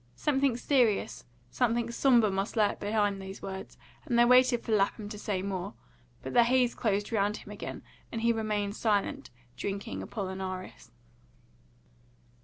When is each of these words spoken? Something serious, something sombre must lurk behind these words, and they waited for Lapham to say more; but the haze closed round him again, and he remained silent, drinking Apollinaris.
Something 0.15 0.57
serious, 0.57 1.25
something 1.51 1.91
sombre 1.91 2.31
must 2.31 2.55
lurk 2.57 2.79
behind 2.79 3.21
these 3.21 3.43
words, 3.43 3.77
and 4.03 4.17
they 4.17 4.25
waited 4.25 4.63
for 4.63 4.71
Lapham 4.71 5.07
to 5.09 5.19
say 5.19 5.43
more; 5.43 5.75
but 6.23 6.33
the 6.33 6.43
haze 6.45 6.73
closed 6.73 7.11
round 7.11 7.37
him 7.37 7.51
again, 7.51 7.83
and 8.11 8.21
he 8.21 8.33
remained 8.33 8.75
silent, 8.75 9.29
drinking 9.55 10.01
Apollinaris. 10.01 10.89